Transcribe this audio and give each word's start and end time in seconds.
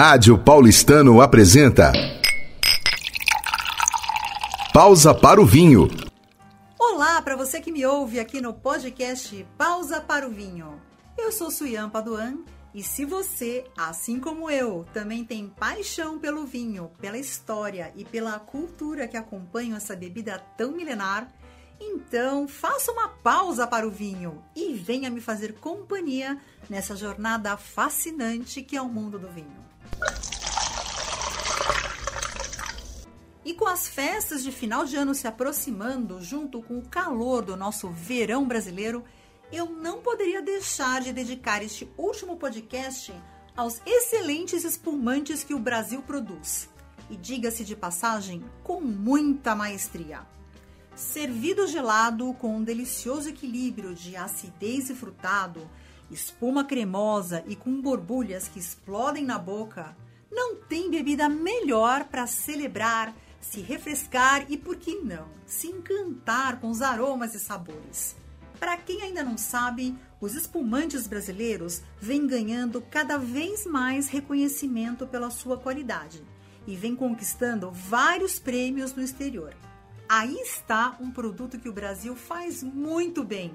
Rádio 0.00 0.38
Paulistano 0.38 1.20
apresenta. 1.20 1.90
Pausa 4.72 5.12
para 5.12 5.40
o 5.40 5.44
vinho. 5.44 5.88
Olá 6.78 7.20
para 7.20 7.34
você 7.34 7.60
que 7.60 7.72
me 7.72 7.84
ouve 7.84 8.20
aqui 8.20 8.40
no 8.40 8.54
podcast 8.54 9.44
Pausa 9.58 10.00
para 10.00 10.24
o 10.24 10.30
Vinho. 10.30 10.80
Eu 11.18 11.32
sou 11.32 11.50
Suyan 11.50 11.90
Paduan 11.90 12.36
e 12.72 12.80
se 12.80 13.04
você, 13.04 13.64
assim 13.76 14.20
como 14.20 14.48
eu, 14.48 14.86
também 14.94 15.24
tem 15.24 15.48
paixão 15.48 16.16
pelo 16.16 16.46
vinho, 16.46 16.92
pela 17.00 17.18
história 17.18 17.92
e 17.96 18.04
pela 18.04 18.38
cultura 18.38 19.08
que 19.08 19.16
acompanham 19.16 19.76
essa 19.76 19.96
bebida 19.96 20.38
tão 20.56 20.70
milenar, 20.70 21.26
então, 21.80 22.46
faça 22.46 22.92
uma 22.92 23.08
pausa 23.08 23.66
para 23.66 23.86
o 23.86 23.90
vinho 23.90 24.44
e 24.54 24.74
venha 24.74 25.10
me 25.10 25.20
fazer 25.20 25.54
companhia 25.54 26.38
nessa 26.70 26.94
jornada 26.94 27.56
fascinante 27.56 28.62
que 28.62 28.76
é 28.76 28.82
o 28.82 28.88
mundo 28.88 29.18
do 29.18 29.28
vinho. 29.28 29.66
E 33.44 33.54
com 33.54 33.66
as 33.66 33.88
festas 33.88 34.42
de 34.42 34.52
final 34.52 34.84
de 34.84 34.96
ano 34.96 35.14
se 35.14 35.26
aproximando, 35.26 36.20
junto 36.20 36.60
com 36.60 36.78
o 36.78 36.88
calor 36.88 37.42
do 37.42 37.56
nosso 37.56 37.88
verão 37.88 38.46
brasileiro, 38.46 39.02
eu 39.50 39.70
não 39.70 40.02
poderia 40.02 40.42
deixar 40.42 41.00
de 41.00 41.12
dedicar 41.12 41.62
este 41.62 41.90
último 41.96 42.36
podcast 42.36 43.14
aos 43.56 43.80
excelentes 43.86 44.64
espumantes 44.64 45.42
que 45.42 45.54
o 45.54 45.58
Brasil 45.58 46.02
produz. 46.02 46.68
E 47.08 47.16
diga-se 47.16 47.64
de 47.64 47.74
passagem, 47.74 48.44
com 48.62 48.80
muita 48.80 49.54
maestria. 49.54 50.20
Servido 50.94 51.66
gelado 51.66 52.34
com 52.34 52.56
um 52.56 52.62
delicioso 52.62 53.30
equilíbrio 53.30 53.94
de 53.94 54.14
acidez 54.14 54.90
e 54.90 54.94
frutado, 54.94 55.68
espuma 56.10 56.64
cremosa 56.64 57.44
e 57.46 57.54
com 57.54 57.80
borbulhas 57.80 58.48
que 58.48 58.58
explodem 58.58 59.24
na 59.24 59.38
boca, 59.38 59.96
não 60.30 60.56
tem 60.56 60.90
bebida 60.90 61.28
melhor 61.28 62.04
para 62.04 62.26
celebrar, 62.26 63.14
se 63.40 63.60
refrescar 63.60 64.46
e, 64.48 64.56
por 64.56 64.76
que 64.76 64.96
não, 64.96 65.28
se 65.46 65.68
encantar 65.68 66.60
com 66.60 66.70
os 66.70 66.82
aromas 66.82 67.34
e 67.34 67.40
sabores. 67.40 68.16
Para 68.58 68.76
quem 68.76 69.02
ainda 69.02 69.22
não 69.22 69.38
sabe, 69.38 69.96
os 70.20 70.34
espumantes 70.34 71.06
brasileiros 71.06 71.82
vêm 72.00 72.26
ganhando 72.26 72.82
cada 72.90 73.16
vez 73.16 73.64
mais 73.64 74.08
reconhecimento 74.08 75.06
pela 75.06 75.30
sua 75.30 75.56
qualidade 75.56 76.22
e 76.66 76.74
vem 76.74 76.94
conquistando 76.94 77.70
vários 77.70 78.38
prêmios 78.38 78.92
no 78.94 79.02
exterior. 79.02 79.54
Aí 80.08 80.34
está 80.40 80.96
um 81.00 81.10
produto 81.10 81.58
que 81.58 81.68
o 81.68 81.72
Brasil 81.72 82.16
faz 82.16 82.62
muito 82.62 83.22
bem 83.22 83.52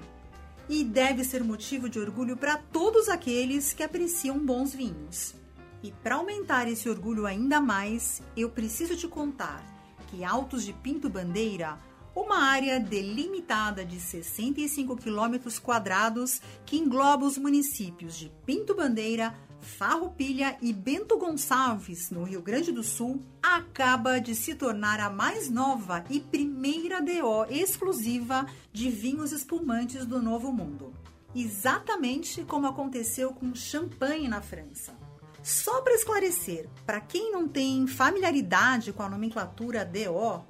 e 0.69 0.83
deve 0.83 1.23
ser 1.23 1.43
motivo 1.43 1.89
de 1.89 1.99
orgulho 1.99 2.37
para 2.37 2.57
todos 2.57 3.09
aqueles 3.09 3.73
que 3.73 3.83
apreciam 3.83 4.39
bons 4.39 4.73
vinhos. 4.73 5.35
E 5.81 5.91
para 5.91 6.15
aumentar 6.15 6.67
esse 6.67 6.89
orgulho 6.89 7.25
ainda 7.25 7.59
mais, 7.59 8.21
eu 8.37 8.49
preciso 8.49 8.95
te 8.95 9.07
contar 9.07 9.63
que 10.07 10.23
Altos 10.23 10.63
de 10.63 10.71
Pinto 10.71 11.09
Bandeira, 11.09 11.77
uma 12.15 12.37
área 12.37 12.79
delimitada 12.79 13.83
de 13.83 13.99
65 13.99 14.95
quilômetros 14.97 15.59
quadrados 15.59 16.41
que 16.65 16.77
engloba 16.77 17.25
os 17.25 17.37
municípios 17.37 18.15
de 18.15 18.31
Pinto 18.45 18.75
Bandeira, 18.75 19.33
Farroupilha 19.61 20.57
e 20.61 20.73
Bento 20.73 21.17
Gonçalves, 21.17 22.11
no 22.11 22.23
Rio 22.23 22.41
Grande 22.41 22.71
do 22.71 22.83
Sul, 22.83 23.21
acaba 23.41 24.19
de 24.19 24.35
se 24.35 24.53
tornar 24.55 24.99
a 24.99 25.09
mais 25.09 25.49
nova 25.49 26.03
e 26.09 26.19
primeira 26.19 27.01
DO 27.01 27.45
exclusiva 27.49 28.45
de 28.71 28.89
vinhos 28.89 29.31
espumantes 29.31 30.05
do 30.05 30.21
Novo 30.21 30.51
Mundo. 30.51 30.93
Exatamente 31.33 32.43
como 32.43 32.67
aconteceu 32.67 33.33
com 33.33 33.55
champanhe 33.55 34.27
na 34.27 34.41
França. 34.41 34.93
Só 35.41 35.81
para 35.81 35.95
esclarecer, 35.95 36.69
para 36.85 37.01
quem 37.01 37.31
não 37.31 37.47
tem 37.47 37.87
familiaridade 37.87 38.93
com 38.93 39.03
a 39.03 39.09
nomenclatura 39.09 39.83
DO, 39.83 40.45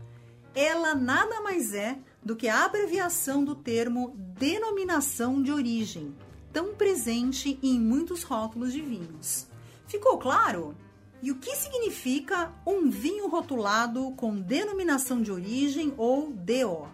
ela 0.55 0.93
nada 0.95 1.41
mais 1.41 1.73
é 1.73 1.97
do 2.23 2.35
que 2.35 2.47
a 2.47 2.65
abreviação 2.65 3.43
do 3.43 3.55
termo 3.55 4.15
denominação 4.17 5.41
de 5.41 5.51
origem, 5.51 6.15
tão 6.51 6.75
presente 6.75 7.59
em 7.61 7.79
muitos 7.79 8.23
rótulos 8.23 8.71
de 8.71 8.81
vinhos. 8.81 9.47
Ficou 9.87 10.17
claro? 10.17 10.75
E 11.21 11.31
o 11.31 11.35
que 11.35 11.55
significa 11.55 12.51
um 12.65 12.89
vinho 12.89 13.27
rotulado 13.27 14.11
com 14.11 14.35
denominação 14.35 15.21
de 15.21 15.31
origem 15.31 15.93
ou 15.97 16.31
DO? 16.31 16.87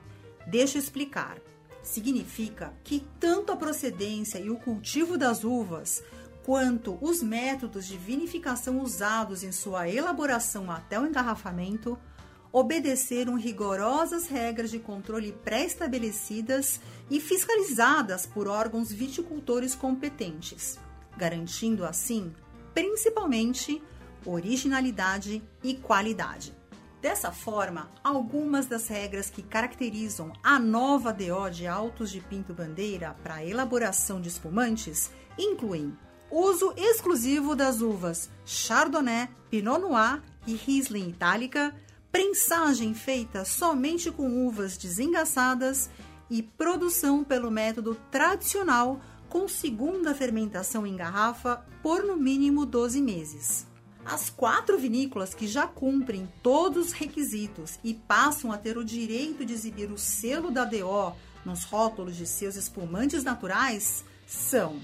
Deixa 0.47 0.77
eu 0.77 0.81
explicar. 0.81 1.37
Significa 1.81 2.73
que 2.83 3.05
tanto 3.19 3.51
a 3.51 3.55
procedência 3.55 4.37
e 4.37 4.49
o 4.49 4.57
cultivo 4.57 5.17
das 5.17 5.43
uvas, 5.43 6.03
quanto 6.43 6.97
os 7.01 7.23
métodos 7.23 7.85
de 7.85 7.97
vinificação 7.97 8.79
usados 8.81 9.43
em 9.43 9.51
sua 9.51 9.89
elaboração 9.89 10.69
até 10.69 10.99
o 10.99 11.05
engarrafamento, 11.05 11.97
obedeceram 12.51 13.35
rigorosas 13.35 14.27
regras 14.27 14.71
de 14.71 14.79
controle 14.79 15.31
pré-estabelecidas 15.31 16.79
e 17.09 17.19
fiscalizadas 17.19 18.25
por 18.25 18.47
órgãos 18.47 18.91
viticultores 18.91 19.75
competentes, 19.75 20.79
garantindo 21.15 21.85
assim, 21.85 22.33
principalmente, 22.73 23.81
originalidade 24.25 25.43
e 25.63 25.75
qualidade. 25.75 26.57
Dessa 27.01 27.31
forma, 27.31 27.89
algumas 28.03 28.65
das 28.65 28.89
regras 28.89 29.29
que 29.29 29.41
caracterizam 29.41 30.33
a 30.43 30.59
nova 30.59 31.13
DO 31.13 31.49
de 31.49 31.65
Altos 31.65 32.11
de 32.11 32.19
Pinto 32.19 32.53
Bandeira 32.53 33.15
para 33.23 33.43
elaboração 33.43 34.19
de 34.19 34.27
espumantes 34.27 35.09
incluem 35.37 35.97
uso 36.29 36.73
exclusivo 36.75 37.55
das 37.55 37.81
uvas 37.81 38.29
Chardonnay, 38.45 39.29
Pinot 39.49 39.79
Noir 39.79 40.21
e 40.45 40.55
Riesling 40.55 41.07
Itálica, 41.07 41.73
prensagem 42.11 42.93
feita 42.93 43.45
somente 43.45 44.11
com 44.11 44.47
uvas 44.47 44.77
desengaçadas 44.77 45.89
e 46.29 46.41
produção 46.41 47.23
pelo 47.23 47.51
método 47.51 47.95
tradicional 48.11 48.99
com 49.27 49.47
segunda 49.47 50.13
fermentação 50.15 50.87
em 50.87 50.95
garrafa 50.95 51.63
por 51.83 52.03
no 52.03 52.17
mínimo 52.17 52.65
12 52.65 53.01
meses. 53.01 53.67
As 54.03 54.29
quatro 54.29 54.77
vinícolas 54.77 55.35
que 55.35 55.45
já 55.45 55.67
cumprem 55.67 56.27
todos 56.41 56.87
os 56.87 56.91
requisitos 56.93 57.79
e 57.83 57.93
passam 57.93 58.51
a 58.51 58.57
ter 58.57 58.77
o 58.77 58.83
direito 58.85 59.45
de 59.45 59.53
exibir 59.53 59.91
o 59.91 59.97
selo 59.97 60.49
da 60.49 60.65
DO 60.65 61.15
nos 61.45 61.63
rótulos 61.63 62.15
de 62.15 62.25
seus 62.25 62.55
espumantes 62.55 63.23
naturais 63.23 64.03
são 64.25 64.79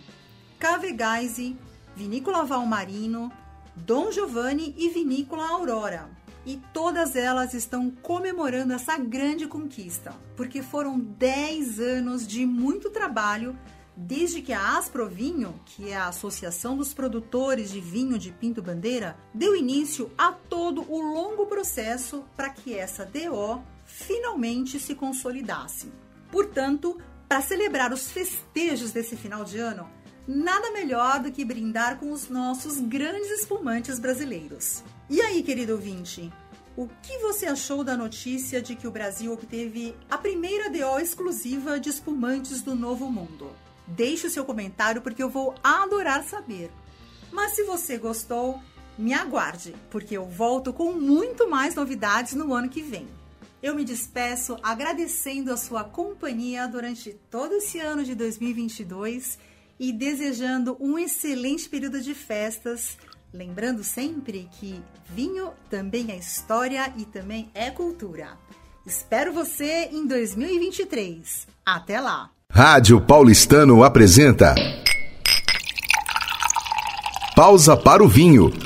Cavegaise, 0.60 1.58
Vinícola 1.96 2.46
Valmarino, 2.46 3.32
Dom 3.76 4.12
Giovanni 4.12 4.76
e 4.78 4.90
Vinícola 4.90 5.48
Aurora 5.48 6.25
e 6.46 6.62
todas 6.72 7.16
elas 7.16 7.54
estão 7.54 7.90
comemorando 7.90 8.74
essa 8.74 8.98
grande 8.98 9.48
conquista, 9.48 10.14
porque 10.36 10.62
foram 10.62 11.00
10 11.00 11.80
anos 11.80 12.28
de 12.28 12.46
muito 12.46 12.90
trabalho 12.90 13.58
desde 13.98 14.42
que 14.42 14.52
a 14.52 14.78
Asprovinho, 14.78 15.60
que 15.66 15.90
é 15.90 15.96
a 15.96 16.08
Associação 16.08 16.76
dos 16.76 16.94
Produtores 16.94 17.72
de 17.72 17.80
Vinho 17.80 18.20
de 18.20 18.32
Pinto 18.32 18.62
Bandeira, 18.62 19.18
deu 19.34 19.56
início 19.56 20.12
a 20.18 20.32
todo 20.32 20.82
o 20.92 21.02
longo 21.02 21.46
processo 21.46 22.26
para 22.36 22.50
que 22.50 22.74
essa 22.74 23.06
DO 23.06 23.64
finalmente 23.86 24.80
se 24.80 24.96
consolidasse. 24.96 25.92
Portanto, 26.30 27.00
para 27.28 27.42
celebrar 27.42 27.94
os 27.94 28.12
festejos 28.12 28.92
desse 28.92 29.16
final 29.16 29.46
de 29.46 29.58
ano, 29.58 29.90
nada 30.28 30.72
melhor 30.72 31.22
do 31.22 31.32
que 31.32 31.46
brindar 31.46 31.98
com 31.98 32.12
os 32.12 32.30
nossos 32.30 32.80
grandes 32.80 33.32
espumantes 33.32 34.00
brasileiros. 34.00 34.84
E 35.08 35.22
aí, 35.22 35.44
querido 35.44 35.74
ouvinte, 35.74 36.34
o 36.76 36.88
que 37.04 37.20
você 37.20 37.46
achou 37.46 37.84
da 37.84 37.96
notícia 37.96 38.60
de 38.60 38.76
que 38.76 38.88
o 38.88 38.92
Brasil 38.92 39.32
obteve 39.32 39.96
a 40.10 40.18
primeira 40.18 40.68
DO 40.68 41.00
exclusiva 41.00 41.80
de 41.80 41.90
espumantes 41.90 42.64
do 42.64 42.74
Novo 42.74 43.12
Mundo? 43.12 43.52
Deixe 43.86 44.26
o 44.26 44.32
seu 44.32 44.44
comentário 44.44 45.04
porque 45.04 45.22
eu 45.22 45.30
vou 45.30 45.54
adorar 45.64 46.24
saber. 46.24 46.72
Mas 47.32 47.52
se 47.52 47.64
você 47.66 48.00
gostou, 48.00 48.60
me 48.98 49.14
aguarde, 49.14 49.76
porque 49.92 50.18
eu 50.18 50.26
volto 50.26 50.74
com 50.74 50.94
muito 50.94 51.48
mais 51.48 51.76
novidades 51.76 52.34
no 52.34 52.52
ano 52.52 52.68
que 52.68 52.82
vem. 52.82 53.08
Eu 53.62 53.76
me 53.76 53.86
despeço 53.86 54.58
agradecendo 54.64 55.54
a 55.54 55.58
sua 55.58 55.84
companhia 55.84 56.68
durante 56.68 57.14
todo 57.30 57.54
esse 57.54 57.78
ano 57.80 58.04
de 58.04 58.16
2022 58.16 59.38
e 59.80 59.94
desejando 59.94 60.76
um 60.80 60.98
excelente 60.98 61.70
período 61.70 62.02
de 62.02 62.16
festas 62.16 62.98
Lembrando 63.34 63.84
sempre 63.84 64.50
que 64.60 64.82
vinho 65.10 65.52
também 65.70 66.12
é 66.12 66.18
história 66.18 66.94
e 66.98 67.06
também 67.06 67.50
é 67.54 67.70
cultura. 67.70 68.38
Espero 68.86 69.34
você 69.34 69.90
em 69.92 70.08
2023. 70.08 71.48
Até 71.66 72.00
lá! 72.00 72.30
Rádio 72.52 73.02
Paulistano 73.02 73.84
apresenta 73.84 74.56
Pausa 77.36 77.76
para 77.76 78.04
o 78.04 78.08
Vinho. 78.08 78.65